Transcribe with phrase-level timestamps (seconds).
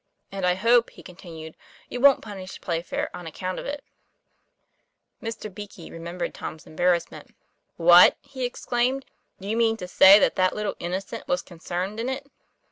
[0.25, 1.55] * And I hope," he continued,
[1.87, 3.83] 'you wont punish Playfair on account of it."
[5.21, 5.47] Mr.
[5.53, 7.35] Beakey remembered Tom's embarrassment.
[7.77, 9.05] "What!" he exclaimed.
[9.39, 12.25] "Do you mean to say that that little innocent was concerned in it?"